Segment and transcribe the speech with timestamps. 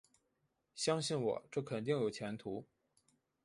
[0.73, 2.65] 相信我，这肯定有前途